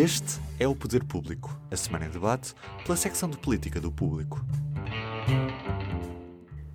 [0.00, 2.54] Este é o Poder Público, a semana em debate
[2.84, 4.38] pela secção de política do Público.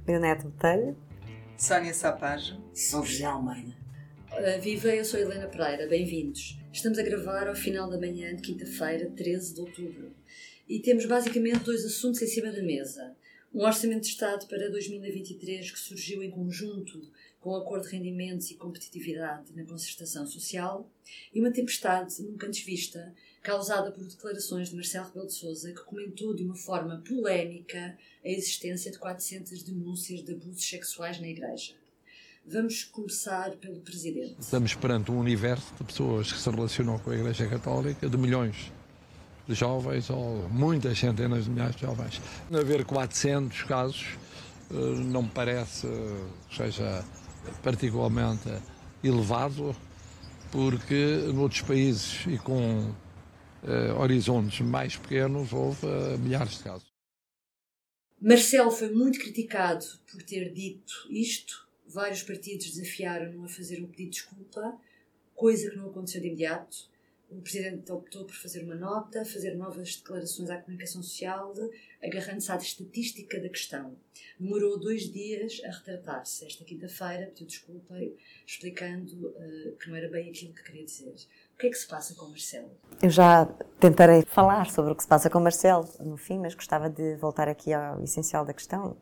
[0.05, 0.97] Leonete Botelho.
[1.57, 2.59] Sónia Sapage.
[2.73, 3.73] Sou José Almeida.
[4.29, 6.59] Uh, viva, eu sou Helena Pereira, bem-vindos.
[6.73, 10.13] Estamos a gravar ao final da manhã de quinta-feira, 13 de outubro.
[10.67, 13.15] E temos basicamente dois assuntos em cima da mesa.
[13.53, 16.99] Um orçamento de Estado para 2023 que surgiu em conjunto
[17.43, 20.89] com acordo de rendimentos e competitividade na concertação social
[21.33, 25.81] e uma tempestade nunca antes vista, causada por declarações de Marcelo Rebelo de Sousa, que
[25.81, 31.73] comentou de uma forma polémica a existência de 400 denúncias de abusos sexuais na Igreja.
[32.45, 34.37] Vamos começar pelo Presidente.
[34.39, 38.71] Estamos perante um universo de pessoas que se relacionam com a Igreja Católica, de milhões
[39.45, 42.21] de jovens, ou muitas centenas de milhares de jovens.
[42.53, 44.17] Haver 400 casos
[44.71, 45.87] eh, não me parece
[46.49, 47.03] que seja
[47.61, 48.49] particularmente
[49.03, 49.75] elevado,
[50.51, 56.93] porque noutros países e com uh, horizontes mais pequenos houve uh, milhares de casos.
[58.21, 61.67] Marcelo foi muito criticado por ter dito isto.
[61.85, 64.77] Vários partidos desafiaram-no a fazer um pedido de desculpa,
[65.35, 66.92] coisa que não aconteceu de imediato
[67.37, 71.53] o Presidente optou por fazer uma nota, fazer novas declarações à comunicação social,
[72.01, 73.95] agarrando-se à estatística da questão.
[74.39, 76.45] Demorou dois dias a retratar-se.
[76.45, 77.95] Esta quinta-feira pediu desculpa,
[78.45, 81.15] explicando uh, que não era bem aquilo que queria dizer.
[81.55, 82.71] O que é que se passa com Marcelo?
[83.01, 83.45] Eu já
[83.79, 87.47] tentarei falar sobre o que se passa com Marcelo no fim, mas gostava de voltar
[87.47, 88.97] aqui ao essencial da questão,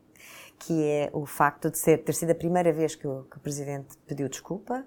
[0.58, 3.40] que é o facto de ser, ter sido a primeira vez que o, que o
[3.40, 4.86] Presidente pediu desculpa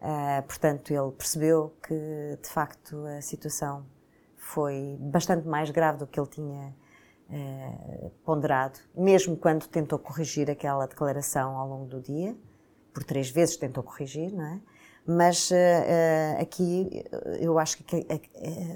[0.00, 3.84] Uh, portanto, ele percebeu que, de facto, a situação
[4.34, 6.74] foi bastante mais grave do que ele tinha
[7.28, 12.34] uh, ponderado, mesmo quando tentou corrigir aquela declaração ao longo do dia,
[12.94, 14.60] por três vezes tentou corrigir, não é?
[15.06, 17.04] Mas uh, aqui
[17.38, 18.06] eu acho que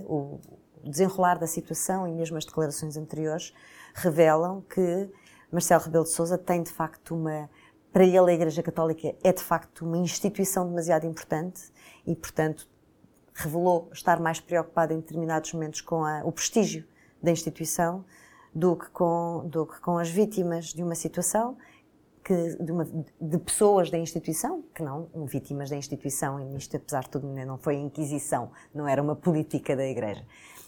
[0.06, 0.41] o
[0.84, 3.55] desenrolar da situação e mesmo as declarações anteriores
[3.95, 5.11] revelam que
[5.50, 7.48] Marcelo Rebelo de Sousa tem de facto uma
[7.94, 11.62] para ele a Igreja Católica é de facto uma instituição demasiado importante
[12.05, 12.68] e, portanto,
[13.32, 16.84] revelou estar mais preocupado em determinados momentos com a, o prestígio
[17.22, 18.05] da instituição
[18.52, 21.56] do que, com, do que com as vítimas de uma situação
[22.24, 27.05] que, de, uma, de, pessoas da instituição, que não vítimas da instituição, e isto, apesar
[27.05, 30.26] de tudo, não foi a Inquisição, não era uma política da Igreja.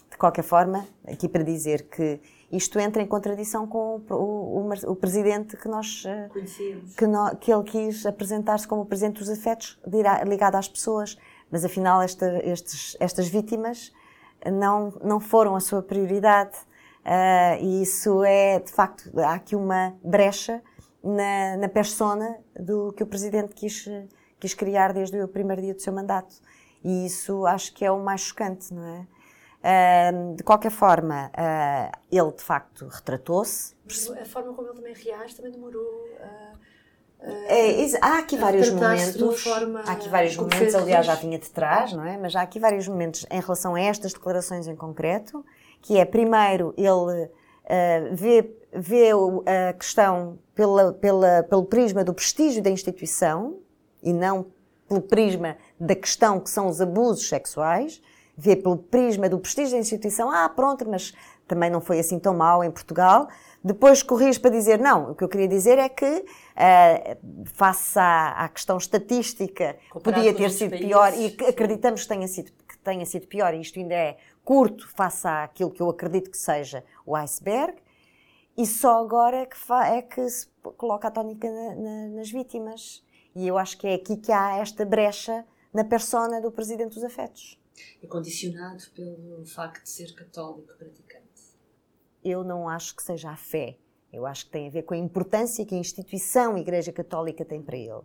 [0.09, 2.21] De qualquer forma, aqui para dizer que
[2.51, 7.05] isto entra em contradição com o, o, o, o presidente que nós eh, conhecemos, que,
[7.05, 9.79] no, que ele quis apresentar-se como o presidente dos afetos,
[10.25, 11.17] ligado às pessoas,
[11.51, 13.93] mas afinal esta, estes, estas vítimas
[14.45, 16.55] não, não foram a sua prioridade
[17.05, 20.61] uh, e isso é, de facto, há aqui uma brecha
[21.03, 23.89] na, na persona do que o presidente quis,
[24.39, 26.35] quis criar desde o primeiro dia do seu mandato.
[26.83, 29.07] E isso acho que é o mais chocante, não é?
[30.35, 33.75] De qualquer forma, uh, ele de facto retratou-se.
[34.21, 35.81] A forma como ele também reage também demorou.
[35.81, 36.57] Uh,
[38.01, 39.43] há aqui vários momentos.
[39.43, 42.17] Forma, há aqui vários momentos, aliás, já vinha de trás, não é?
[42.17, 45.43] Mas há aqui vários momentos em relação a estas declarações em concreto,
[45.81, 47.29] que é primeiro ele
[48.13, 49.11] vê, vê
[49.69, 53.59] a questão pela, pela, pelo prisma do prestígio da instituição
[54.01, 54.45] e não
[54.87, 58.01] pelo prisma da questão que são os abusos sexuais
[58.37, 61.13] vê pelo prisma do prestígio da instituição, ah, pronto, mas
[61.47, 63.27] também não foi assim tão mal em Portugal.
[63.63, 68.43] Depois corrige para dizer, não, o que eu queria dizer é que, uh, face à,
[68.43, 72.77] à, questão estatística, Comparado podia ter sido países, pior e acreditamos que tenha, sido, que
[72.77, 76.83] tenha sido pior, e isto ainda é curto face àquilo que eu acredito que seja
[77.05, 77.75] o iceberg,
[78.55, 83.03] e só agora é que, é que se coloca a tónica na, na, nas vítimas.
[83.35, 87.03] E eu acho que é aqui que há esta brecha na persona do Presidente dos
[87.03, 87.59] Afetos
[88.01, 91.27] é condicionado pelo facto de ser católico praticante?
[92.23, 93.77] Eu não acho que seja a fé.
[94.11, 97.61] Eu acho que tem a ver com a importância que a instituição Igreja Católica tem
[97.61, 98.01] para ele.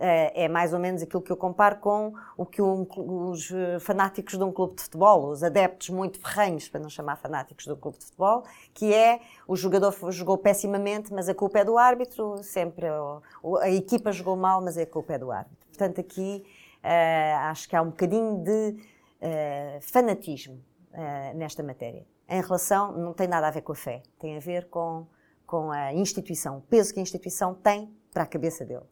[0.00, 4.44] Eh, é mais ou menos aquilo que eu comparo com o que os fanáticos de
[4.44, 8.04] um clube de futebol, os adeptos muito ferrenhos, para não chamar fanáticos do clube de
[8.04, 13.70] futebol, que é o jogador jogou pessimamente, mas a culpa é do árbitro, sempre a
[13.70, 15.66] equipa jogou mal, mas a culpa é do árbitro.
[15.66, 16.44] Portanto, aqui
[16.80, 18.76] eh, acho que há um bocadinho de
[19.20, 20.62] uh, fanatismo
[20.92, 22.06] uh, nesta matéria.
[22.28, 25.06] Em relação, não tem nada a ver com a fé, tem a ver com,
[25.46, 28.84] com a instituição, o peso que a instituição tem para a cabeça dele.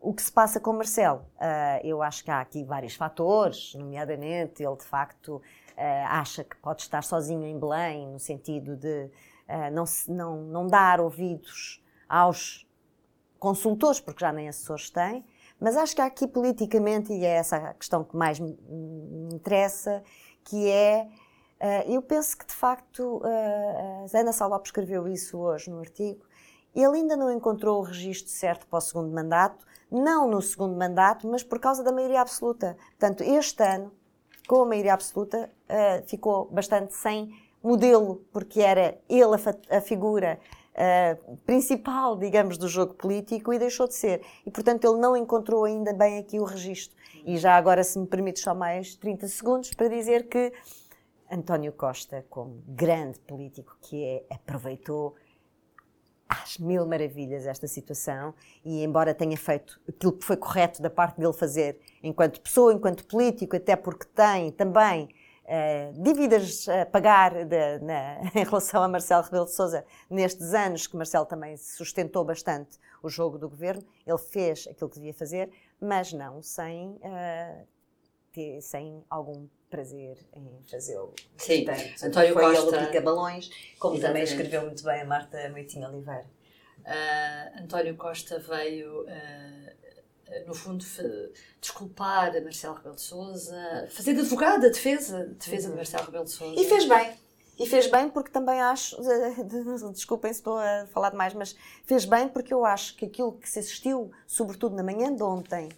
[0.00, 1.26] O que se passa com Marcelo?
[1.36, 5.42] Uh, eu acho que há aqui vários fatores, nomeadamente ele de facto
[6.08, 9.08] acha que pode estar sozinho em Belém, no sentido de
[9.72, 12.68] não, não, não dar ouvidos aos
[13.38, 15.24] consultores, porque já nem assessores têm,
[15.60, 18.56] mas acho que há aqui politicamente, e é essa a questão que mais me
[19.32, 20.02] interessa,
[20.44, 21.08] que é,
[21.60, 26.24] uh, eu penso que de facto, uh, a Zana Salopes escreveu isso hoje no artigo,
[26.74, 31.26] ele ainda não encontrou o registro certo para o segundo mandato, não no segundo mandato,
[31.26, 32.76] mas por causa da maioria absoluta.
[32.90, 33.92] Portanto, este ano,
[34.46, 37.32] com a maioria absoluta, uh, ficou bastante sem
[37.62, 39.34] modelo, porque era ele
[39.70, 40.38] a figura
[40.78, 44.22] uh, principal, digamos, do jogo político e deixou de ser.
[44.46, 46.96] E, portanto, ele não encontrou ainda bem aqui o registro.
[47.26, 50.52] E já agora, se me permites só mais 30 segundos para dizer que
[51.30, 55.14] António Costa, como grande político que é, aproveitou
[56.28, 61.18] às mil maravilhas esta situação e embora tenha feito aquilo que foi correto da parte
[61.18, 65.08] dele fazer enquanto pessoa, enquanto político, até porque tem também
[65.48, 70.86] uh, dívidas a pagar de, na, em relação a Marcelo Rebelo de Sousa nestes anos
[70.86, 75.50] que Marcelo também sustentou bastante o jogo do governo, ele fez aquilo que devia fazer,
[75.80, 77.66] mas não sem, uh,
[78.32, 81.14] ter, sem algum prazer em fazê-lo.
[81.36, 82.76] Sim, Portanto, António foi Costa.
[82.76, 84.00] ele o pica-balões, como Exatamente.
[84.00, 86.26] também escreveu muito bem a Marta Moitinho Oliveira.
[86.80, 89.97] Uh, António Costa veio, uh,
[90.46, 90.84] no fundo,
[91.60, 96.24] desculpar a Marcelo Rebelo de Sousa, fazer de advogado a defesa, defesa de Marcelo Rebelo
[96.24, 96.60] de Sousa.
[96.60, 97.16] E fez bem.
[97.58, 98.96] E fez bem porque também acho,
[99.92, 103.50] desculpem se estou a falar demais, mas fez bem porque eu acho que aquilo que
[103.50, 105.68] se assistiu, sobretudo na manhã de ontem,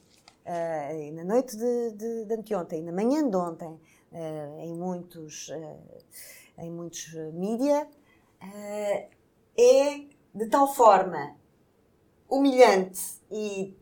[0.44, 3.80] uh, na noite de, de, de anteontem, na manhã de ontem,
[4.12, 5.98] uh, em muitos, uh,
[6.58, 7.88] em muitos mídia,
[8.42, 9.08] é
[10.34, 11.34] de tal forma
[12.28, 13.00] humilhante
[13.30, 13.74] e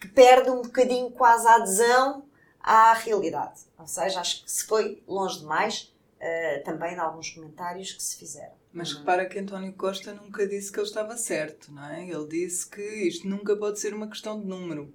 [0.00, 2.24] que perde um bocadinho quase a adesão
[2.60, 3.62] à realidade.
[3.78, 8.16] Ou seja, acho que se foi longe demais uh, também em alguns comentários que se
[8.16, 8.54] fizeram.
[8.72, 12.08] Mas repara que António Costa nunca disse que ele estava certo, não é?
[12.08, 14.92] Ele disse que isto nunca pode ser uma questão de número.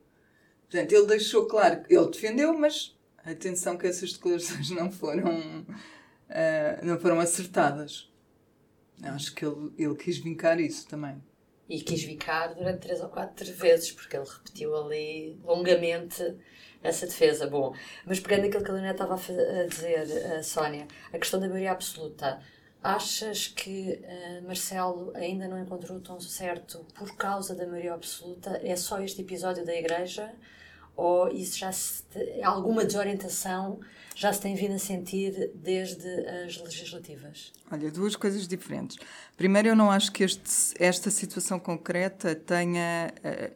[0.70, 6.86] Portanto, ele deixou claro que ele defendeu, mas atenção que essas declarações não foram, uh,
[6.86, 8.12] não foram acertadas.
[9.02, 11.24] Acho que ele, ele quis vincar isso também.
[11.70, 16.36] E quis vincar durante três ou quatro vezes, porque ele repetiu ali longamente
[16.82, 17.48] essa defesa.
[17.48, 17.76] Bom,
[18.06, 21.72] mas pegando aquilo que a Leoneta estava a dizer, a Sónia, a questão da maioria
[21.72, 22.42] absoluta,
[22.82, 28.60] achas que uh, Marcelo ainda não encontrou o tom certo por causa da maioria absoluta?
[28.64, 30.34] É só este episódio da Igreja?
[31.00, 32.04] Ou isso já se,
[32.44, 33.80] alguma desorientação
[34.14, 36.06] já se tem vindo a sentir desde
[36.46, 37.54] as legislativas?
[37.72, 38.98] Olha, duas coisas diferentes.
[39.38, 43.14] Primeiro, eu não acho que este, esta situação concreta tenha.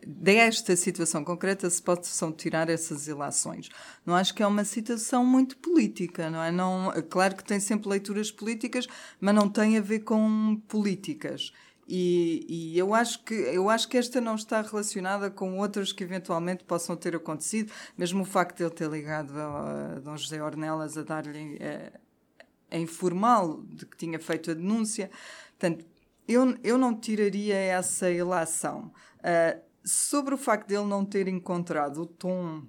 [0.07, 3.67] Desta situação concreta se possam tirar essas ilações.
[4.05, 6.49] Não acho que é uma situação muito política, não é?
[6.49, 8.87] Não, claro que tem sempre leituras políticas,
[9.19, 11.51] mas não tem a ver com políticas.
[11.95, 16.03] E, e, eu, acho que, eu acho que esta não está relacionada com outras que
[16.03, 20.41] eventualmente possam ter acontecido, mesmo o facto de ele ter ligado a, a Dom José
[20.41, 25.11] Ornelas a dar-lhe a, a informal de que tinha feito a denúncia.
[25.51, 25.85] Portanto,
[26.27, 28.91] eu, eu não tiraria essa ilação.
[29.19, 32.63] Uh, sobre o facto de ele não ter encontrado o tom.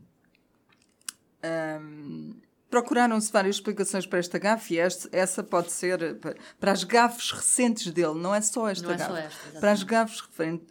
[1.43, 2.35] Um,
[2.75, 6.19] Procuraram-se várias explicações para esta gafe e esta, essa pode ser
[6.59, 9.13] para as gafes recentes dele, não é só esta não gafe.
[9.13, 10.25] É só esta, para as gafes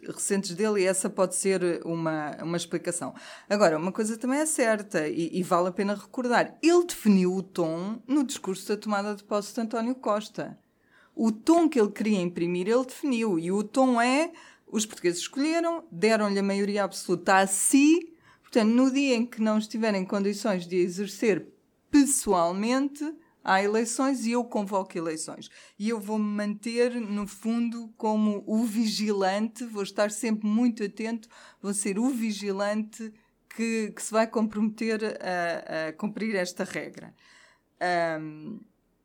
[0.06, 3.14] recentes dele e essa pode ser uma, uma explicação.
[3.48, 7.42] Agora, uma coisa também é certa e, e vale a pena recordar: ele definiu o
[7.42, 10.58] tom no discurso da tomada de posse de António Costa.
[11.14, 13.38] O tom que ele queria imprimir, ele definiu.
[13.38, 14.30] E o tom é:
[14.70, 18.12] os portugueses escolheram, deram-lhe a maioria absoluta a si.
[18.42, 21.53] Portanto, no dia em que não estiverem em condições de exercer
[21.94, 23.04] pessoalmente
[23.44, 25.48] há eleições e eu convoco eleições.
[25.78, 31.28] E eu vou me manter, no fundo, como o vigilante, vou estar sempre muito atento,
[31.62, 33.12] vou ser o vigilante
[33.48, 37.14] que, que se vai comprometer a, a cumprir esta regra.
[38.20, 38.58] Um,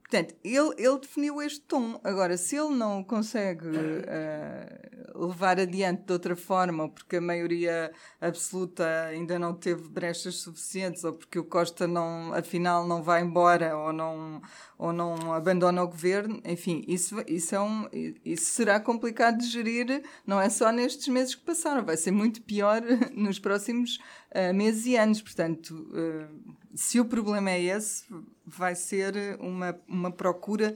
[0.10, 2.02] Portanto, ele, ele definiu este tom.
[2.04, 7.92] Agora, se ele não consegue uh, levar adiante de outra forma, ou porque a maioria
[8.20, 13.78] absoluta ainda não teve brechas suficientes, ou porque o Costa não, afinal não vai embora,
[13.78, 14.42] ou não,
[14.80, 17.88] ou não abandona o governo, enfim, isso, isso, é um,
[18.26, 22.42] isso será complicado de gerir, não é só nestes meses que passaram, vai ser muito
[22.42, 22.82] pior
[23.14, 24.00] nos próximos
[24.32, 25.22] uh, meses e anos.
[25.22, 28.06] Portanto, uh, se o problema é esse,
[28.46, 30.76] vai ser uma, uma procura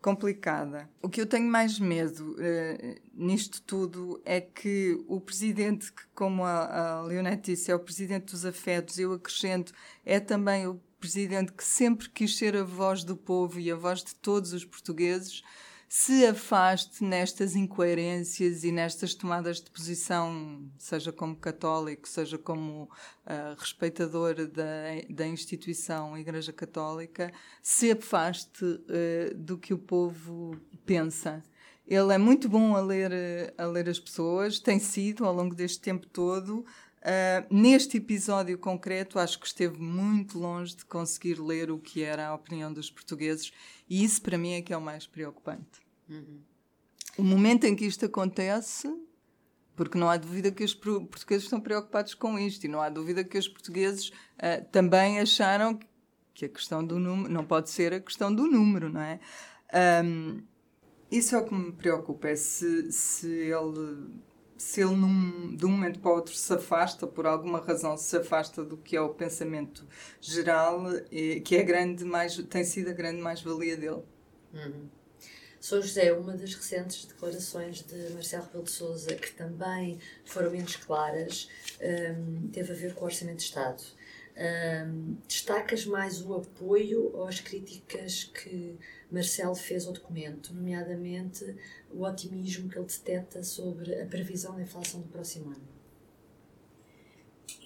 [0.00, 0.88] complicada.
[1.00, 6.44] O que eu tenho mais medo uh, nisto tudo é que o presidente, que como
[6.44, 9.72] a, a Leonete disse, é o presidente dos afetos, eu acrescento,
[10.04, 14.04] é também o presidente que sempre quis ser a voz do povo e a voz
[14.04, 15.42] de todos os portugueses,
[15.88, 23.58] se afaste nestas incoerências e nestas tomadas de posição, seja como católico, seja como uh,
[23.58, 24.64] respeitador da,
[25.10, 31.42] da instituição Igreja Católica, se afaste uh, do que o povo pensa.
[31.86, 35.80] Ele é muito bom a ler, a ler as pessoas, tem sido ao longo deste
[35.80, 36.64] tempo todo.
[37.04, 42.28] Uh, neste episódio concreto, acho que esteve muito longe de conseguir ler o que era
[42.28, 43.52] a opinião dos portugueses,
[43.88, 45.82] e isso para mim é que é o mais preocupante.
[46.08, 46.40] Uhum.
[47.18, 48.88] O momento em que isto acontece,
[49.76, 53.22] porque não há dúvida que os portugueses estão preocupados com isto, e não há dúvida
[53.22, 55.78] que os portugueses uh, também acharam
[56.32, 59.20] que a questão do número não pode ser a questão do número, não é?
[60.02, 60.42] Um,
[61.10, 64.08] isso é o que me preocupa, é se, se ele
[64.56, 68.16] se ele num, de um momento para o outro se afasta, por alguma razão se
[68.16, 69.86] afasta do que é o pensamento
[70.20, 70.84] geral,
[71.44, 74.02] que é grande mais, tem sido a grande mais-valia dele.
[74.52, 74.88] Uhum.
[75.64, 80.76] Sou José, uma das recentes declarações de Marcelo Rebelo de Sousa, que também foram menos
[80.76, 81.48] claras,
[81.80, 83.82] um, teve a ver com o Orçamento de Estado.
[84.36, 88.76] Um, destacas mais o apoio às críticas que
[89.14, 91.56] Marcelo fez ao documento, nomeadamente
[91.90, 95.68] o otimismo que ele detecta sobre a previsão da inflação do próximo ano?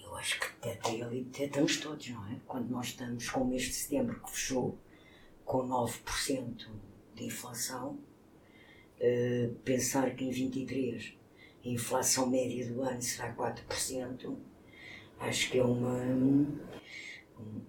[0.03, 2.35] Eu acho que deteta ele e detectamos todos, não é?
[2.45, 4.77] Quando nós estamos com o mês de setembro que fechou
[5.43, 6.67] com 9%
[7.15, 7.97] de inflação,
[8.99, 11.13] uh, pensar que em 23
[11.65, 14.35] a inflação média do ano será 4%,
[15.19, 15.95] acho que é uma.
[15.95, 16.59] Um,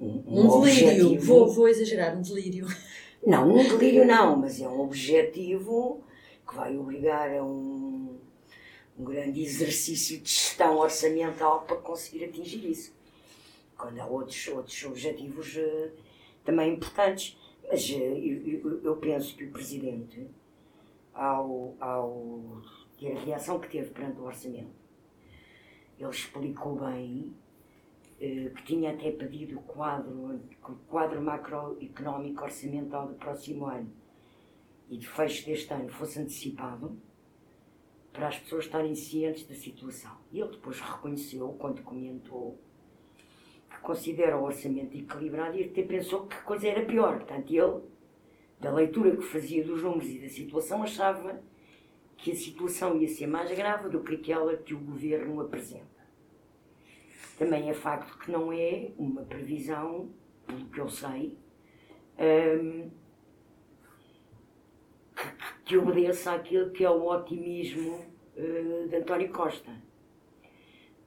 [0.00, 2.66] um, um delírio, vou, vou exagerar, um delírio.
[3.24, 6.02] Não, um delírio não, mas é um objetivo
[6.48, 8.18] que vai obrigar a um,
[8.98, 12.94] um grande exercício de gestão orçamental para conseguir atingir isso.
[13.76, 15.90] Quando há outros, outros objetivos uh,
[16.44, 17.36] também importantes.
[17.68, 20.26] Mas uh, eu, eu, penso que o Presidente,
[21.12, 22.62] ao, ao
[22.98, 24.80] ter a reação que teve perante o orçamento,
[25.98, 27.34] ele explicou bem
[28.20, 33.90] que tinha até pedido o quadro, o quadro macroeconómico orçamental do próximo ano
[34.90, 37.00] e de fecho deste ano fosse antecipado
[38.12, 40.14] para as pessoas estarem cientes da situação.
[40.30, 42.58] E ele depois reconheceu, quando comentou,
[43.70, 47.18] que considera o orçamento equilibrado e até pensou que a coisa era pior.
[47.18, 47.80] Portanto, ele,
[48.60, 51.40] da leitura que fazia dos números e da situação, achava
[52.18, 55.89] que a situação ia ser mais grave do que aquela que o governo apresenta.
[57.38, 60.10] Também é facto que não é uma previsão,
[60.46, 61.38] pelo que eu sei,
[62.18, 62.90] hum,
[65.64, 68.04] que obedeça àquilo que é o otimismo
[68.36, 69.72] uh, de António Costa.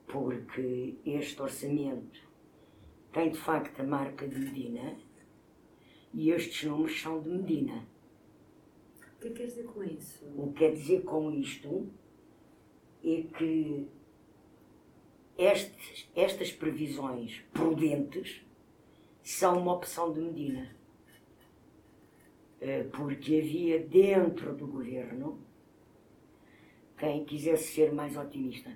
[0.07, 2.19] Porque este orçamento
[3.11, 4.97] tem de facto a marca de Medina
[6.13, 7.87] e estes números são de Medina.
[9.17, 10.25] O que é quer dizer com isso?
[10.35, 11.89] O que quer dizer com isto
[13.03, 13.87] é que
[15.37, 18.41] estes, estas previsões prudentes
[19.23, 20.69] são uma opção de Medina.
[22.61, 25.37] Eh, porque havia dentro do governo
[26.97, 28.71] quem quisesse ser mais otimista,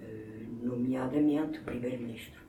[0.00, 2.40] eh, nomeadamente o Primeiro-Ministro.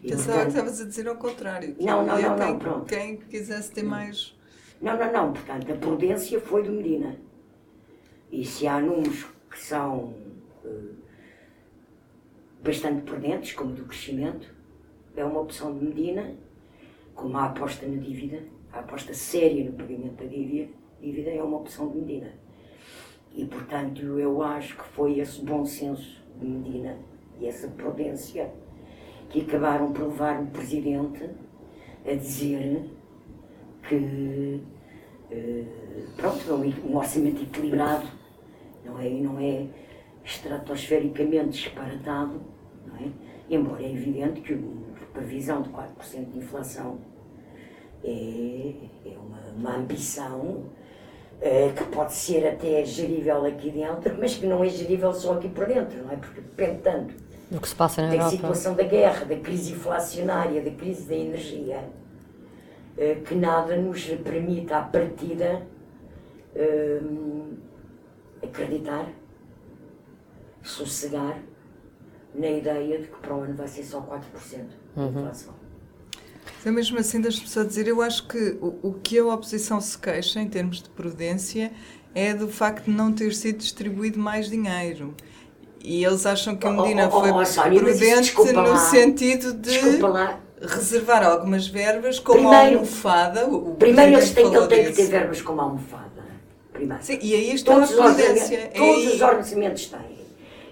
[0.00, 1.76] Pensava que estavas a dizer ao contrário.
[1.78, 2.86] não, não, não, quem, não, pronto.
[2.86, 4.34] Quem quisesse ter mais.
[4.80, 5.32] Não, não, não.
[5.32, 7.16] Portanto, a prudência foi do Medina.
[8.32, 10.14] E se há números que são
[12.62, 14.52] bastante prudentes, como do crescimento,
[15.16, 16.34] é uma opção de Medina
[17.14, 18.42] como a aposta na dívida,
[18.72, 22.32] a aposta séria no pagamento da dívida, dívida é uma opção de Medina.
[23.32, 26.96] E, portanto, eu acho que foi esse bom senso de Medina
[27.40, 28.52] e essa prudência
[29.28, 31.28] que acabaram por levar o Presidente
[32.06, 32.90] a dizer
[33.88, 34.60] que,
[35.30, 35.64] eh,
[36.16, 36.54] pronto,
[36.86, 38.06] um orçamento equilibrado,
[38.84, 39.66] não é, não é
[40.24, 42.40] estratosfericamente disparatado,
[43.00, 43.08] é?
[43.50, 46.98] embora é evidente que a previsão de 4% de inflação
[48.02, 48.72] é,
[49.06, 50.64] é uma, uma ambição
[51.40, 55.48] é, que pode ser até gerível aqui dentro, mas que não é gerível só aqui
[55.48, 56.16] por dentro, não é?
[56.16, 58.30] Porque depende tanto do que se passa na da Europa.
[58.30, 61.84] situação da guerra, da crise inflacionária, da crise da energia,
[62.96, 65.62] é, que nada nos permite, à partida,
[66.54, 67.00] é,
[68.42, 69.08] acreditar,
[70.64, 71.38] sossegar
[72.34, 75.08] na ideia de que para o ano vai ser só 4% de uhum.
[75.20, 75.54] inflação.
[76.60, 79.96] Então, mesmo assim, deixe-me a dizer, eu acho que o, o que a oposição se
[79.96, 81.70] queixa, em termos de prudência,
[82.14, 85.14] é do facto de não ter sido distribuído mais dinheiro.
[85.82, 89.52] E eles acham que a Medina oh, oh, foi oh, Sónia, prudente no lá, sentido
[89.52, 89.78] de
[90.62, 93.46] reservar algumas verbas como Primeiro- almofada.
[93.46, 96.24] O, o Primeiro eles têm, ele tem que ter verbas como almofada.
[96.72, 97.02] Primeiro.
[97.04, 98.32] Sim, e aí está Todos, a prudência.
[98.32, 100.13] orçamentos, É todos aí- os orçamentos têm.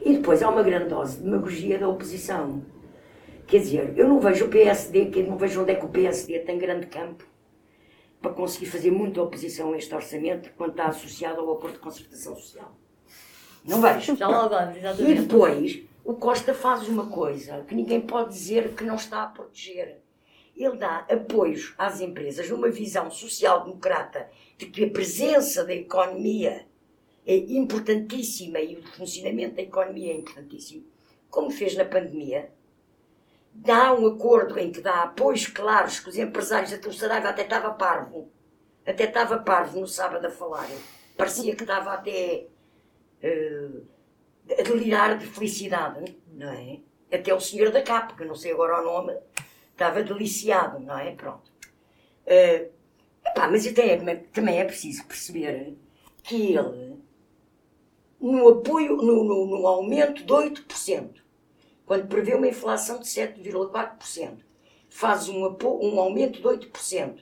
[0.05, 2.63] E depois há uma grande dose de demagogia da oposição.
[3.47, 6.41] Quer dizer, eu não vejo o PSD, que não vejo onde é que o PSD
[6.41, 7.25] tem grande campo
[8.21, 12.35] para conseguir fazer muita oposição a este orçamento quando está associado ao acordo de concertação
[12.37, 12.73] social.
[13.65, 14.17] Não vejo.
[14.17, 18.97] Já vamos, E depois, o Costa faz uma coisa que ninguém pode dizer que não
[18.97, 20.01] está a proteger.
[20.57, 24.29] Ele dá apoios às empresas numa visão social-democrata
[24.59, 26.67] de que a presença da economia
[27.27, 30.85] é importantíssima e o funcionamento da economia é importantíssimo,
[31.31, 32.51] como fez na pandemia.
[33.55, 37.43] Dá um acordo em que dá apoios claros que os empresários, até o Saraiva até
[37.43, 38.31] estava parvo,
[38.87, 40.69] até estava parvo no sábado a falar.
[41.17, 42.47] Parecia que estava até
[43.23, 43.69] eh,
[44.59, 46.81] a delirar de felicidade, não é?
[47.13, 49.15] Até o senhor da capa, que não sei agora o nome,
[49.71, 51.15] estava deliciado, não é?
[51.15, 51.53] Pronto.
[52.27, 52.71] Eh,
[53.27, 55.77] epá, mas até é- também é preciso perceber
[56.23, 56.92] que ele,
[58.23, 61.11] no apoio, no, no, no aumento de 8%,
[61.85, 64.39] quando prevê uma inflação de 7,4%,
[64.89, 67.19] faz um, apo, um aumento de 8%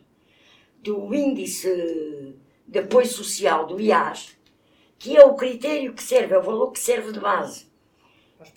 [0.83, 4.37] do índice de apoio social do IAS,
[4.99, 7.67] que é o critério que serve, é o valor que serve de base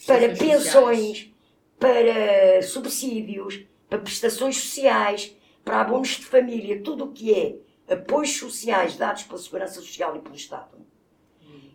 [0.06, 1.32] para pensões,
[1.80, 8.98] para subsídios, para prestações sociais, para abonos de família, tudo o que é apoios sociais
[8.98, 10.93] dados pela Segurança Social e pelo Estado.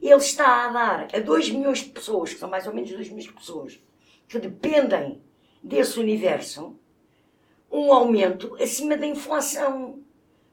[0.00, 3.08] Ele está a dar a 2 milhões de pessoas, que são mais ou menos 2
[3.08, 3.80] milhões de pessoas,
[4.28, 5.20] que dependem
[5.62, 6.78] desse universo,
[7.70, 10.02] um aumento acima da inflação.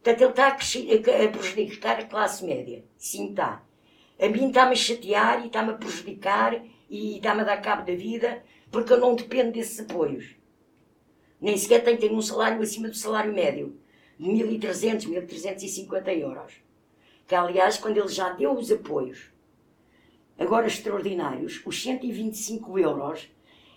[0.04, 2.84] Portanto, ele está a, crescer- a prejudicar a classe média.
[2.98, 3.64] Sim, está.
[4.20, 7.94] A mim está-me a chatear e está-me a prejudicar e está-me a dar cabo da
[7.96, 10.36] vida porque eu não dependo desses apoios.
[11.40, 13.78] Nem sequer tenho ter um salário acima do salário médio,
[14.18, 16.54] de 1.300, 1.350 euros.
[17.28, 19.32] Que, aliás, quando ele já deu os apoios,
[20.38, 23.30] agora extraordinários, os 125 euros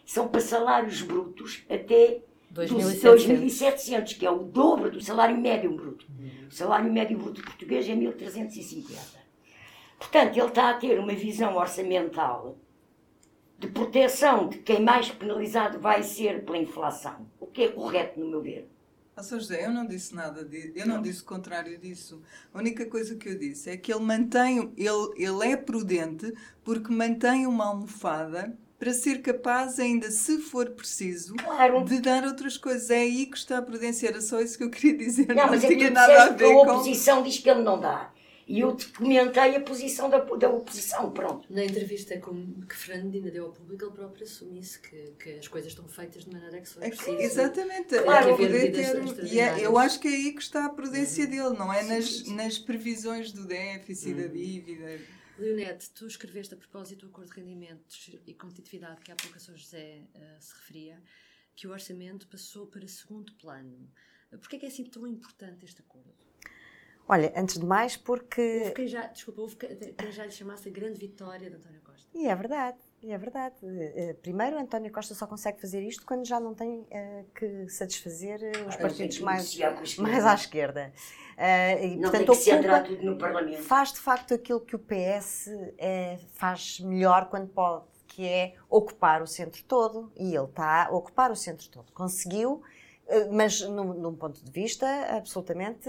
[0.04, 2.20] são para salários brutos até
[2.52, 3.26] 2.700.
[3.26, 6.06] 2.700, que é o dobro do salário médio bruto.
[6.48, 9.18] O salário médio bruto português é 1.350.
[9.98, 12.56] Portanto, ele está a ter uma visão orçamental
[13.58, 17.26] de proteção de quem mais penalizado vai ser pela inflação.
[17.40, 18.70] O que é correto, no meu ver.
[19.18, 19.40] Ah, Sr.
[19.40, 22.22] José, eu não disse nada disso, eu não disse o contrário disso.
[22.54, 26.92] A única coisa que eu disse é que ele mantém, ele, ele é prudente porque
[26.92, 31.82] mantém uma almofada para ser capaz, ainda se for preciso, Claro.
[31.84, 32.90] de dar outras coisas.
[32.90, 35.26] É aí que está a prudência, era só isso que eu queria dizer.
[35.34, 36.72] Não, Não, mas é que tinha tu nada a disseste que ver a com.
[36.74, 38.12] oposição diz que ele não dá.
[38.48, 41.52] E eu te comentei a posição da, da oposição, pronto.
[41.52, 45.70] Na entrevista com, que Fernandina deu ao público, ele próprio assume-se que, que as coisas
[45.72, 47.20] estão feitas de maneira que for É que- preciso.
[47.20, 50.70] exatamente, Tem claro, poder ter, e é- eu acho que é aí que está a
[50.70, 51.30] prudência Uhum.
[51.30, 54.98] dele, não é nas, nas previsões do déficit, da dívida.
[55.38, 59.38] Leonete, tu escreveste a propósito do acordo de rendimentos e competitividade que há pouco a
[59.38, 59.56] Sr.
[59.58, 61.00] José eh, se referia,
[61.54, 63.88] que o orçamento passou para segundo plano.
[64.30, 66.26] Porquê é que é assim tão importante este acordo?
[67.08, 68.60] Olha, antes de mais, porque.
[68.60, 72.06] Houve quem já, desculpa, houve quem já lhe chamasse a grande vitória de António Costa.
[72.14, 73.54] E é verdade, e é verdade.
[73.64, 78.42] Eh, Primeiro, António Costa só consegue fazer isto quando já não tem eh, que satisfazer
[78.42, 79.56] eh, os tem partidos mais,
[79.98, 80.92] mais à esquerda.
[81.36, 83.62] Eh, e, Não portanto, tem que se tudo no Parlamento.
[83.62, 89.22] faz de facto aquilo que o PS eh, faz melhor quando pode, que é ocupar
[89.22, 91.92] o centro todo, e ele está a ocupar o centro todo.
[91.92, 92.60] Conseguiu,
[93.06, 95.88] eh, mas num, num ponto de vista absolutamente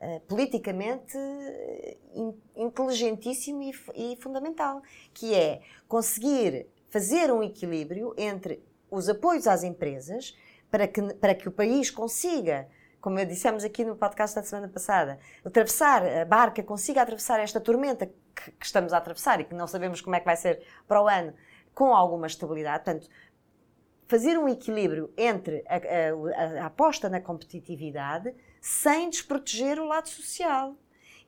[0.00, 3.72] eh, politicamente eh, in- inteligentíssimo e,
[4.12, 4.82] e fundamental,
[5.14, 10.36] que é conseguir fazer um equilíbrio entre os apoios às empresas
[10.70, 12.68] para que, para que o país consiga,
[13.00, 18.06] como dissemos aqui no podcast da semana passada, atravessar a barca, consiga atravessar esta tormenta
[18.06, 21.02] que, que estamos a atravessar e que não sabemos como é que vai ser para
[21.02, 21.32] o ano,
[21.74, 22.84] com alguma estabilidade.
[22.84, 23.08] Portanto,
[24.06, 28.34] fazer um equilíbrio entre a- a- a aposta na competitividade
[28.66, 30.74] sem desproteger o lado social.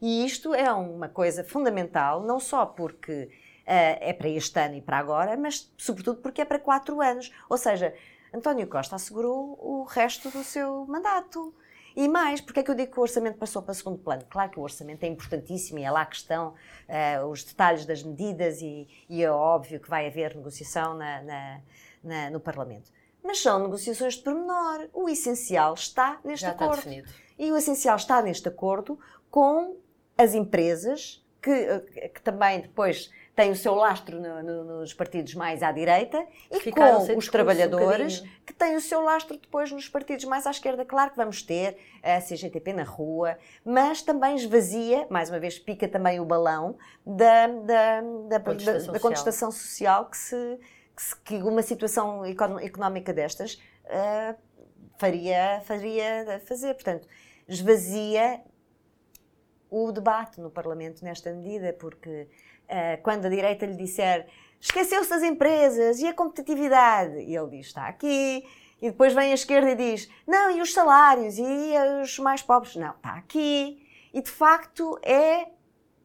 [0.01, 3.31] E isto é uma coisa fundamental, não só porque
[3.65, 7.33] eh, é para este ano e para agora, mas sobretudo porque é para quatro anos.
[7.49, 7.95] Ou seja,
[8.35, 11.55] António Costa assegurou o resto do seu mandato.
[11.95, 14.25] E mais, porque é que eu digo que o orçamento passou para segundo plano?
[14.29, 16.55] Claro que o orçamento é importantíssimo e é lá que estão
[16.89, 21.61] eh, os detalhes das medidas e, e é óbvio que vai haver negociação na- na-
[22.03, 22.91] na- no Parlamento.
[23.23, 24.89] Mas são negociações de pormenor.
[24.93, 26.83] O essencial está neste Já está acordo.
[26.83, 27.09] definido.
[27.39, 28.99] E o essencial está neste acordo
[29.31, 29.77] com
[30.17, 35.33] as empresas, que, eh, que também depois tem o seu lastro no, no, nos partidos
[35.35, 39.71] mais à direita e Ficaram com os trabalhadores um que tem o seu lastro depois
[39.71, 40.85] nos partidos mais à esquerda.
[40.85, 45.87] Claro que vamos ter a CGTP na rua, mas também esvazia, mais uma vez pica
[45.87, 46.77] também o balão
[47.07, 50.59] da, da, da, Contestação da- da contestação social que, se-
[51.25, 54.35] que uma situação económica destas ah,
[54.99, 56.75] faria, faria fazer.
[56.75, 57.09] Portanto,
[57.49, 58.43] esvazia
[59.71, 62.29] o debate no Parlamento nesta medida, porque
[62.69, 64.27] ah, quando a direita lhe disser
[64.61, 68.45] esqueceu-se das empresas e a competitividade, e ele diz está aqui,
[68.81, 72.77] e depois vem a esquerda e diz não, e os salários e os mais pobres,
[72.77, 73.85] não, está aqui.
[74.13, 75.49] E de facto é,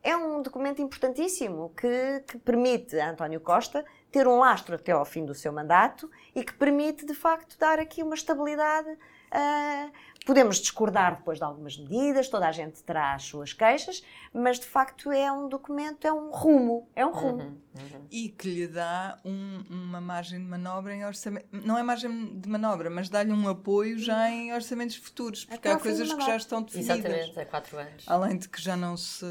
[0.03, 5.04] é um documento importantíssimo que, que permite a António Costa ter um lastro até ao
[5.04, 8.95] fim do seu mandato e que permite de facto dar aqui uma estabilidade.
[9.32, 9.89] ah,
[10.26, 14.02] Podemos discordar depois de algumas medidas, toda a gente terá as suas queixas,
[14.34, 17.62] mas de facto é um documento, é um rumo, é um rumo.
[18.10, 21.45] E que lhe dá um- uma margem de manobra em orçamento.
[21.52, 25.71] Não é margem de manobra, mas dá-lhe um apoio já em orçamentos futuros, porque Até
[25.73, 26.99] há coisas que já estão definidas.
[26.99, 28.06] Exatamente, há quatro anos.
[28.08, 29.26] Além de que já não se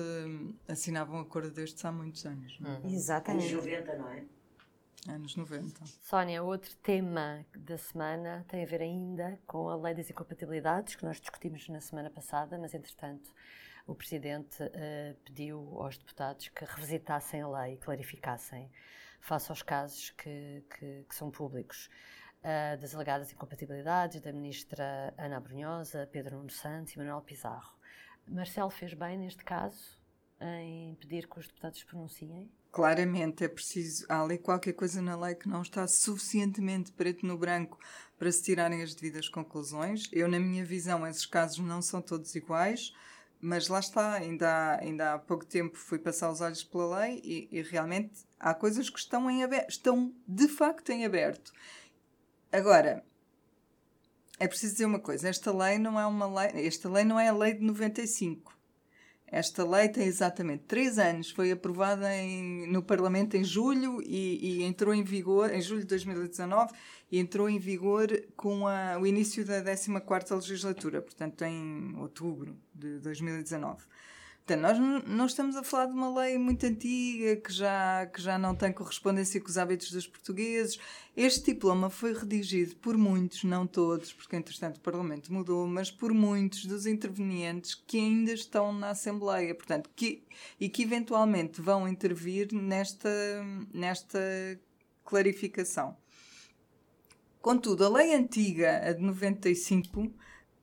[0.69, 2.59] assinava um acordo destes há muitos anos?
[2.63, 3.55] Anos Exatamente.
[3.55, 4.25] 90, não é?
[5.09, 5.85] Anos 90.
[6.01, 11.05] Sónia, outro tema da semana tem a ver ainda com a lei das incompatibilidades, que
[11.05, 13.31] nós discutimos na semana passada, mas entretanto
[13.87, 18.71] o Presidente eh, pediu aos deputados que revisitassem a lei clarificassem
[19.21, 21.89] face aos casos que, que- que são públicos.
[22.45, 27.73] eh, das alegadas incompatibilidades da Ministra Ana Brunhosa, Pedro Nuno Santos e Manuel Pizarro.
[28.27, 29.97] Marcelo fez bem neste caso
[30.43, 32.51] em pedir que os deputados pronunciem?
[32.71, 34.07] Claramente é preciso.
[34.09, 37.79] Há ali qualquer coisa na lei que não está suficientemente preto no branco
[38.19, 40.09] para se tirarem as devidas conclusões.
[40.13, 42.95] Eu, na minha visão, esses casos não são todos iguais,
[43.41, 44.15] mas lá está.
[44.15, 48.25] Ainda há, ainda há pouco tempo fui passar os olhos pela lei e, e realmente
[48.39, 51.53] há coisas que estão em aberto, estão de facto em aberto.
[52.51, 53.05] Agora,
[54.39, 57.29] é preciso dizer uma coisa: esta lei não é uma lei, esta lei não é
[57.29, 58.62] a lei de 95.
[59.35, 64.63] Esta lei tem exatamente três anos, foi aprovada em- no Parlamento em julho e, e
[64.63, 66.71] entrou em vigor, em julho de 2019,
[67.11, 72.99] e entrou em vigor com a- o início da 14ª legislatura, portanto em outubro de
[72.99, 73.83] 2019.
[74.53, 78.39] Portanto, nós não, estamos a falar de uma lei muito antiga, que já, que já
[78.39, 80.79] não tem correspondência com os hábitos dos portugueses.
[81.17, 86.13] Este diploma foi redigido por muitos, não todos, porque entretanto o Parlamento mudou, mas por
[86.13, 90.23] muitos dos intervenientes que ainda estão na Assembleia, portanto, que,
[90.61, 93.09] e que eventualmente vão intervir nesta,
[93.73, 94.21] nesta
[95.03, 95.97] clarificação.
[97.41, 100.13] Contudo, a lei antiga, a de 95,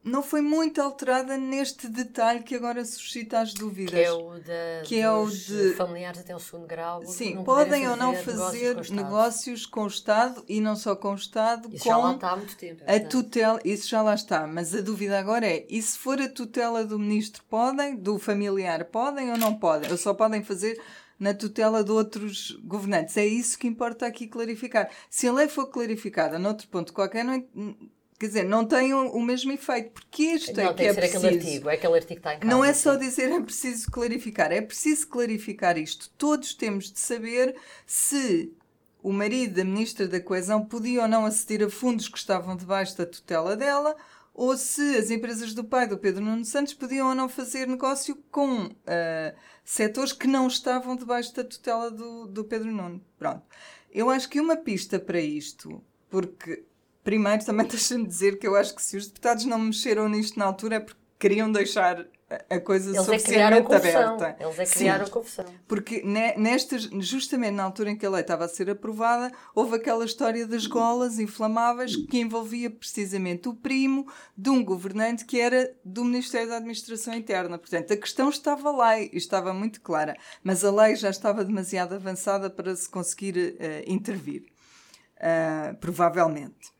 [0.03, 3.93] não foi muito alterada neste detalhe que agora suscita as dúvidas.
[3.93, 7.05] Que é o, da, Que é o de- familiares até o segundo grau.
[7.05, 8.95] Sim, podem ou não negócios fazer com o Estado.
[9.03, 12.29] negócios com o Estado e não só com o Estado, Isso com já lá está
[12.31, 12.83] há muito tempo.
[12.85, 13.59] é a tutela.
[13.65, 16.97] Isso já lá está, mas a dúvida agora é: e se for a tutela do
[16.97, 17.95] ministro, podem?
[17.97, 19.91] Do familiar, podem ou não podem?
[19.91, 20.81] Ou só podem fazer
[21.19, 23.17] na tutela de outros governantes?
[23.17, 24.89] É isso que importa aqui clarificar.
[25.09, 27.43] Se a lei for clarificada noutro ponto qualquer, não.
[28.19, 30.87] É- Quer dizer, não tem o, o mesmo efeito, porque este Não, é que tem
[30.87, 31.25] é que ser preciso.
[31.27, 31.69] aquele artigo.
[31.69, 32.51] É aquele artigo que está em casa.
[32.53, 36.09] Não é só dizer é preciso clarificar, é preciso clarificar isto.
[36.17, 37.55] Todos temos de saber
[37.85, 38.53] se
[39.01, 42.97] o marido da Ministra da Coesão podia ou não aceder a fundos que estavam debaixo
[42.97, 43.95] da tutela dela,
[44.33, 48.15] ou se as empresas do pai do Pedro Nuno Santos podiam ou não fazer negócio
[48.31, 53.01] com ah, setores que não estavam debaixo da tutela do, do Pedro Nuno.
[53.17, 53.43] Pronto.
[53.91, 56.63] Eu acho que uma pista para isto, porque
[57.03, 60.45] primeiro também deixa-me dizer que eu acho que se os deputados não mexeram nisto na
[60.45, 62.05] altura é porque queriam deixar
[62.49, 64.13] a- coisa Eles é suficientemente confusão.
[64.15, 64.43] aberta.
[64.43, 64.77] Eles é que Sim.
[64.79, 65.45] criaram confusão.
[65.67, 69.75] Porque ne- nestas, justamente na altura em que a lei estava a ser aprovada, houve
[69.75, 74.07] aquela história das golas inflamáveis que envolvia precisamente o primo
[74.37, 77.57] de um governante que era do Ministério da Administração Interna.
[77.57, 81.95] Portanto, a questão estava lá e estava muito clara, mas a lei já estava demasiado
[81.95, 84.43] avançada para se conseguir eh, intervir.
[85.19, 86.71] Ah, provavelmente.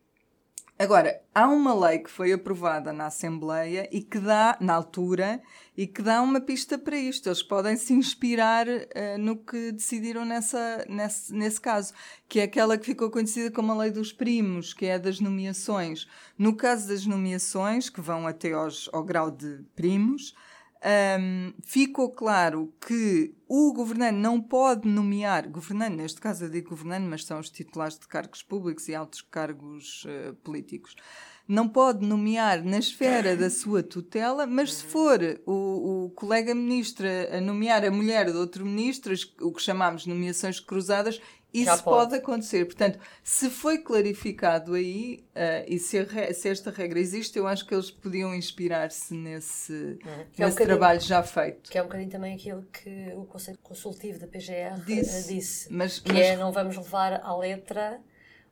[0.81, 5.41] Agora, há uma lei que foi aprovada na Assembleia e que dá, na altura,
[5.75, 7.27] e que dá uma pista para isto.
[7.27, 11.93] Eles podem se inspirar eh, no que decidiram nessa, nesse, nesse caso,
[12.29, 15.19] que é aquela que ficou conhecida como a lei dos primos, que é a das
[15.19, 16.07] nomeações.
[16.37, 20.33] No caso das nomeações, que vão até aos, ao grau de primos,
[20.81, 27.05] Ahm, ficou claro que o governante não pode nomear, governante, neste caso eu digo governante,
[27.05, 30.95] mas são os titulares de cargos públicos e altos cargos eh, políticos,
[31.49, 37.07] não pode nomear na esfera da sua tutela, mas se for o, o colega ministro
[37.35, 41.19] a nomear a mulher de outro ministro, o que chamamos nomeações cruzadas,
[41.53, 42.11] isso pode.
[42.11, 42.15] pode.
[42.15, 42.65] acontecer.
[42.65, 47.65] Portanto, se foi clarificado aí uh, e se, a, se, esta regra existe, eu acho
[47.65, 50.25] que eles podiam inspirar-se nesse, uhum.
[50.37, 51.69] nesse é um trabalho já feito.
[51.69, 55.33] Que é um bocadinho também aquilo que o Conselho Consultivo da PGR disse.
[55.33, 56.21] disse mas, que mas...
[56.21, 57.99] é não vamos levar à letra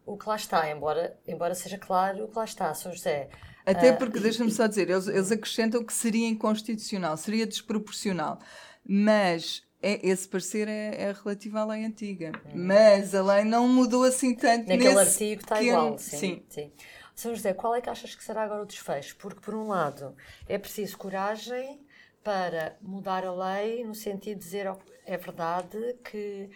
[0.05, 3.29] o que lá está, embora, embora seja claro o que lá está, São José.
[3.65, 8.39] Até ah, porque, uh, deixa-me só dizer, eles, eles acrescentam que seria inconstitucional, seria desproporcional.
[8.87, 12.31] Mas é, esse parecer é, é relativo à lei antiga.
[12.47, 12.51] Hum.
[12.55, 16.43] Mas a lei não mudou assim tanto Naquele nesse artigo está igual, sim, sim.
[16.49, 16.71] sim.
[17.15, 19.15] São José, qual é que achas que será agora o desfecho?
[19.17, 20.15] Porque, por um lado,
[20.47, 21.81] é preciso coragem
[22.23, 24.67] para mudar a lei no sentido de dizer
[25.05, 26.49] é verdade que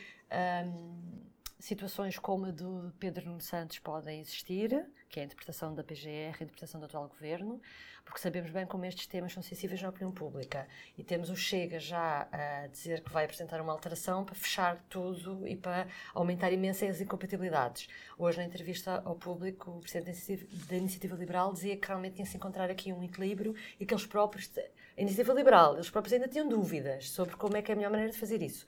[0.66, 1.22] hum,
[1.58, 6.38] situações como a do Pedro Nuno Santos podem existir, que é a interpretação da PGR,
[6.40, 7.62] a interpretação do atual governo,
[8.06, 10.68] porque sabemos bem como estes temas são sensíveis na opinião pública.
[10.98, 15.46] E temos o Chega já a dizer que vai apresentar uma alteração para fechar tudo
[15.46, 17.90] e para aumentar imenso as incompatibilidades.
[18.18, 22.72] Hoje, na entrevista ao público, o Presidente da Iniciativa Liberal dizia que realmente tinha-se encontrar
[22.72, 27.10] aqui um equilíbrio e que eles próprios, a Iniciativa Liberal, eles próprios ainda tinham dúvidas
[27.10, 28.66] sobre como é que é a melhor maneira de fazer isso.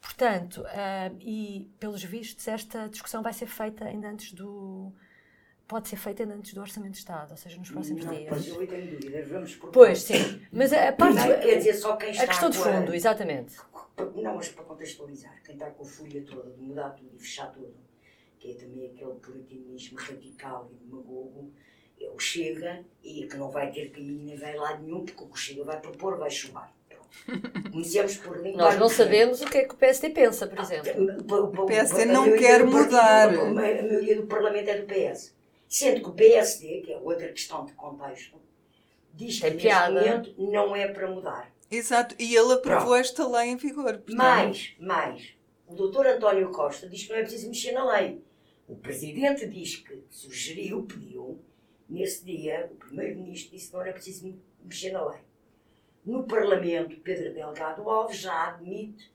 [0.00, 4.92] Portanto, uh, e pelos vistos, esta discussão vai ser feita ainda antes do.
[5.70, 8.28] Pode ser feita antes do Orçamento de Estado, ou seja, nos próximos não, dias.
[8.28, 10.42] Pois eu tenho dúvidas, vamos por Pois, sim.
[10.50, 11.14] Mas a parte.
[11.14, 13.56] Não, quer dizer, só quem está a questão de fundo, a, exatamente.
[14.16, 17.52] Não, mas para contextualizar, quem está com a folha toda de mudar tudo e fechar
[17.52, 17.72] tudo,
[18.40, 21.52] que é também aquele puritanismo radical e demagogo,
[22.00, 25.26] é o Chega, e que não vai ter caminho nem vai lá nenhum, porque o
[25.28, 26.30] que o Chega vai propor vai.
[27.70, 28.58] Comecemos por limpar.
[28.58, 30.90] Nós não sabemos o que é que o PSD pensa, por exemplo.
[31.54, 33.32] O PSD não quer mudar.
[33.32, 35.38] A maioria do Parlamento é do PS.
[35.70, 38.38] Sendo que o PSD, que é outra questão de contexto,
[39.14, 41.50] diz que é neste momento não é para mudar.
[41.70, 42.94] Exato, e ele aprovou Pronto.
[42.96, 43.98] esta lei em vigor.
[43.98, 44.16] Portanto...
[44.16, 45.34] Mais, mais.
[45.66, 48.22] O doutor António Costa diz que não é preciso mexer na lei.
[48.68, 51.40] O Presidente diz que sugeriu, pediu,
[51.88, 55.20] nesse dia, o Primeiro-Ministro disse que não era preciso mexer na lei
[56.04, 59.12] no Parlamento, Pedro Delgado Alves já admite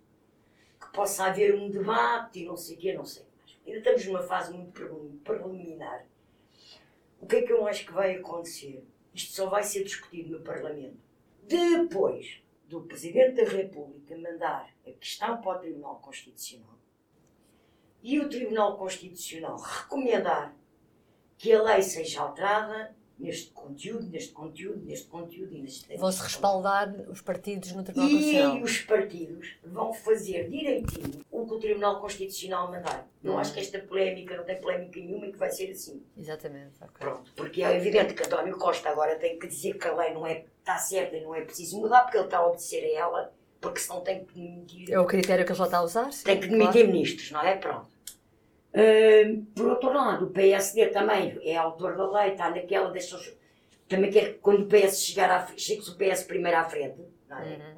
[0.80, 3.58] que possa haver um debate e não sei o quê, não sei mais.
[3.66, 4.72] Ainda estamos numa fase muito
[5.24, 6.06] preliminar.
[7.20, 8.86] O que é que eu acho que vai acontecer?
[9.14, 10.98] Isto só vai ser discutido no Parlamento.
[11.44, 16.76] Depois do Presidente da República mandar a questão para o Tribunal Constitucional
[18.02, 20.56] e o Tribunal Constitucional recomendar
[21.38, 26.94] que a lei seja alterada, neste conteúdo, neste conteúdo, neste conteúdo e neste Vão-se respaldar
[27.10, 28.58] os partidos no Tribunal e Constitucional.
[28.58, 33.08] E os partidos vão fazer direitinho o que o Tribunal Constitucional mandar.
[33.24, 33.40] Não hum.
[33.40, 36.04] acho que esta polémica não tem polémica nenhuma e que vai ser assim.
[36.18, 36.76] Exatamente.
[36.76, 36.90] Okay.
[37.00, 40.26] Pronto, porque é evidente que António Costa agora tem que dizer que a lei não
[40.28, 43.34] é, está certa e não é preciso mudar porque ele está a obedecer a ela,
[43.62, 44.92] porque senão tem que demitir.
[44.92, 46.12] É o critério que ele já está a usar?
[46.12, 46.88] Sim, tem que demitir claro.
[46.88, 47.56] ministros, não é?
[47.56, 47.95] Pronto
[49.56, 53.18] por outro lado, o PSD também é autor da lei, está naquela, deixa
[53.88, 57.56] também quer quando o PS chegar à chega o PS primeiro à frente, não é?
[57.56, 57.76] Uhum.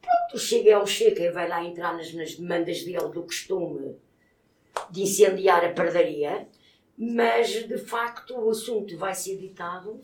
[0.00, 3.96] Pronto, chega é o Chega vai lá entrar nas, nas demandas dele do costume
[4.90, 6.48] de incendiar a perdaria,
[6.96, 10.00] mas de facto o assunto vai ser ditado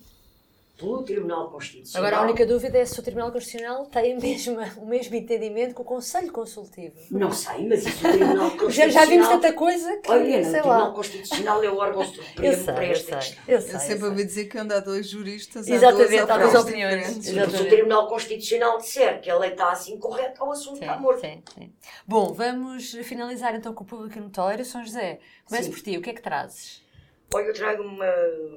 [0.77, 2.07] pelo Tribunal Constitucional.
[2.07, 5.75] Agora, a única dúvida é se o Tribunal Constitucional tem a mesma, o mesmo entendimento
[5.75, 6.95] que o Conselho Consultivo.
[7.11, 8.71] Não sei, mas isso o Tribunal Constitucional...
[8.71, 12.05] já, já vimos tanta coisa que, Olha, não, sei o Tribunal Constitucional é o órgão
[12.05, 13.19] supremo para esta questão.
[13.49, 17.07] Eu, sei, eu sempre ouvi dizer que anda a dois juristas, Exatamente, há duas, opiniões.
[17.25, 20.99] Se o Tribunal Constitucional disser que a lei está assim correta, o assunto sim, está
[20.99, 21.21] morto.
[21.21, 21.73] Sim, sim.
[22.07, 24.65] Bom, vamos finalizar então com o público notório.
[24.65, 26.86] São José, começo por ti, o que é que trazes?
[27.35, 28.07] Olha, eu trago uma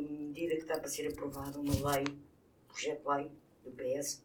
[0.10, 2.06] medida que está para ser aprovada, uma lei
[2.68, 3.32] projeto de lei
[3.64, 4.24] do PS,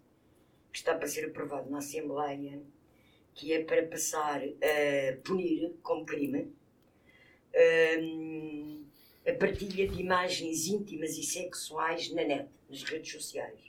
[0.72, 2.62] que está para ser aprovado na Assembleia,
[3.34, 6.52] que é para passar a punir como crime
[8.00, 8.84] hum,
[9.26, 13.60] a partilha de imagens íntimas e sexuais na net, nas redes sociais.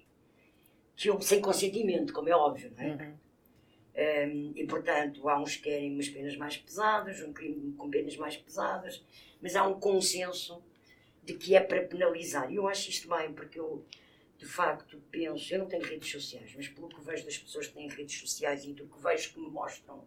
[0.95, 2.91] Que eu, sem consentimento, como é óbvio, não é?
[2.91, 3.24] Uhum.
[3.95, 8.17] Um, e portanto, há uns que querem umas penas mais pesadas, um crime com penas
[8.17, 9.01] mais pesadas,
[9.41, 10.61] mas há um consenso
[11.23, 12.51] de que é para penalizar.
[12.51, 13.85] E eu acho isto bem, porque eu
[14.37, 17.73] de facto, penso, eu não tenho redes sociais, mas pelo que vejo das pessoas que
[17.73, 20.05] têm redes sociais e do que vejo que me mostram,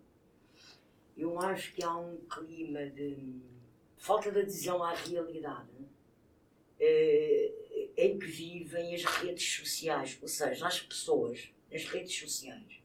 [1.16, 3.40] eu acho que há um clima de
[3.96, 5.68] falta de adesão à realidade
[6.78, 7.52] eh,
[7.96, 12.77] em que vivem as redes sociais, ou seja, as pessoas nas redes sociais,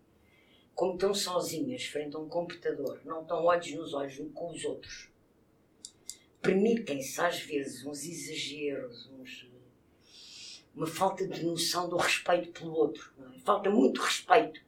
[0.76, 5.10] como estão sozinhas frente a um computador, não estão olhos nos olhos com os outros,
[6.42, 9.50] permitem-se às vezes uns exageros, uns,
[10.76, 13.14] uma falta de noção do respeito pelo outro.
[13.36, 13.40] É?
[13.40, 14.62] Falta muito respeito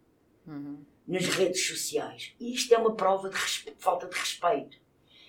[0.48, 0.84] uhum.
[1.08, 2.34] nas redes sociais.
[2.40, 3.38] E isto é uma prova de
[3.78, 4.78] falta de respeito.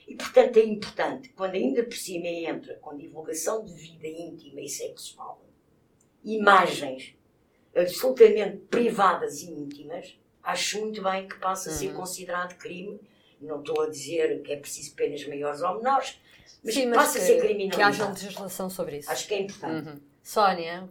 [0.07, 4.69] E, portanto, é importante, quando ainda por cima entra com divulgação de vida íntima e
[4.69, 5.45] sexual,
[6.25, 7.17] imagens
[7.75, 11.97] absolutamente privadas e íntimas, acho muito bem que passe a ser uhum.
[11.97, 12.99] considerado crime.
[13.41, 16.19] Não estou a dizer que é preciso penas maiores ou menores,
[16.65, 17.77] mas, Sim, mas passa que, a ser criminalizado.
[17.77, 19.11] Que haja legislação sobre isso.
[19.11, 19.89] Acho que é importante.
[19.89, 20.01] Uhum.
[20.23, 20.89] Sónia,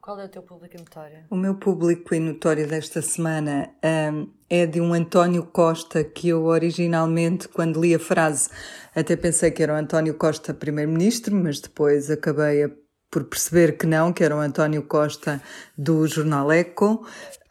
[0.00, 1.18] qual é o teu público em notório?
[1.30, 3.70] O meu público em notório desta semana
[4.12, 8.50] um, é de um António Costa que eu originalmente, quando li a frase,
[8.94, 12.70] até pensei que era o António Costa primeiro-ministro, mas depois acabei a,
[13.10, 15.40] por perceber que não, que era o António Costa
[15.78, 17.06] do jornal Eco.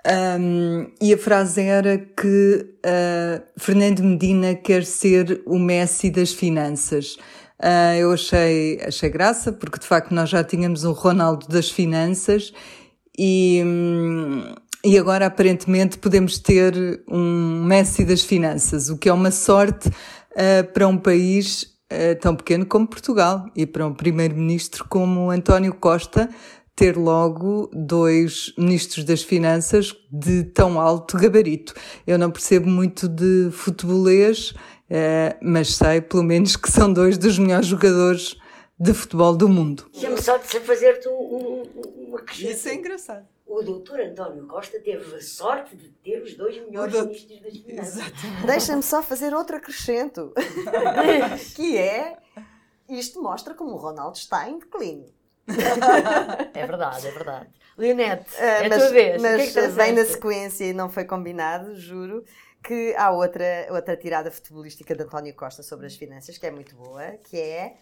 [0.05, 7.15] Um, e a frase era que uh, Fernando Medina quer ser o Messi das finanças.
[7.57, 12.51] Uh, eu achei, achei graça, porque de facto nós já tínhamos o Ronaldo das finanças
[13.17, 19.31] e, hum, e agora aparentemente podemos ter um Messi das finanças, o que é uma
[19.31, 21.71] sorte uh, para um país
[22.21, 26.27] tão pequeno como Portugal e para um primeiro-ministro como António Costa
[26.75, 31.73] ter logo dois ministros das finanças de tão alto gabarito.
[32.05, 34.53] Eu não percebo muito de futebolês,
[34.93, 38.37] Uh, mas sei pelo menos que são dois dos melhores jogadores
[38.79, 39.89] de futebol do mundo.
[39.91, 41.63] Deixa-me só fazer-te um, um,
[42.09, 42.51] uma questão.
[42.51, 43.25] Isso é engraçado.
[43.45, 47.05] O doutor António Costa teve a sorte de ter os dois melhores do...
[47.05, 48.03] ministros das finanças.
[48.45, 50.33] Deixa-me só fazer outro acrescento,
[51.55, 52.17] que é,
[52.89, 55.13] isto mostra como o Ronaldo está em declínio.
[56.53, 57.49] é verdade, é verdade.
[57.77, 59.21] Leonete, uh, é mas, a tua vez.
[59.21, 62.23] Mas que é que vem na sequência e não foi combinado, juro
[62.63, 66.75] que há outra, outra tirada futebolística de António Costa sobre as finanças, que é muito
[66.75, 67.75] boa, que é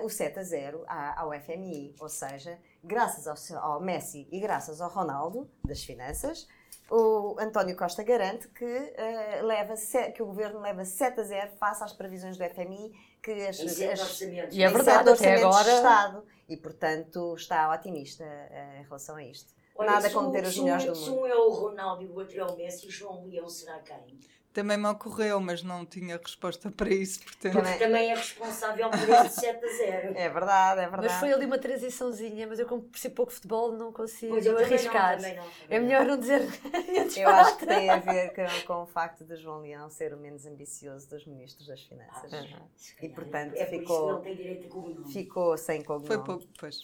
[0.00, 1.94] uh, o 7 a 0 ao FMI.
[2.00, 6.48] Ou seja, graças ao, ao, Messi e graças ao Ronaldo, das finanças,
[6.90, 9.74] o António Costa garante que, uh, leva
[10.14, 13.80] que o governo leva 7 a 0 face às previsões do FMI, que as, as,
[13.80, 15.64] as e é verdade, até agora...
[15.64, 16.24] de Estado.
[16.48, 19.52] E, portanto, está otimista uh, em relação a isto.
[19.74, 21.04] Olha, Nada como ter os melhores do mundo.
[21.04, 23.78] Se um é o Ronaldo e o outro é o Messi, o João Leão será
[23.80, 24.18] quem?
[24.56, 27.20] Também me ocorreu, mas não tinha resposta para isso.
[27.22, 27.52] Portanto...
[27.52, 30.16] Também, também é responsável por esse 7 a 0.
[30.16, 31.08] É verdade, é verdade.
[31.08, 34.56] Mas foi ali uma transiçãozinha, mas eu como percebo pouco futebol não consigo pois eu
[34.56, 35.20] arriscar.
[35.20, 36.40] Não, não, é melhor não dizer
[37.18, 40.16] Eu acho que tem a ver com, com, o facto de João Leão ser o
[40.16, 42.32] menos ambicioso dos ministros das finanças.
[42.32, 42.62] Ah,
[43.02, 46.06] e portanto é ficou, por ficou sem cogumelo.
[46.06, 46.80] Foi pouco, pois.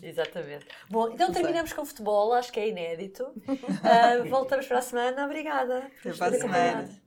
[0.00, 0.64] Exatamente.
[0.88, 3.24] Bom, então terminamos com futebol, acho que é inédito.
[3.24, 5.24] Uh, voltamos para a semana.
[5.24, 5.90] Obrigada.
[5.98, 7.06] Até para a semana.